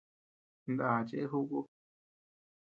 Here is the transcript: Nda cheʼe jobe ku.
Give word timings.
Nda 0.71 0.89
cheʼe 1.07 1.25
jobe 1.31 1.47
ku. 1.51 1.59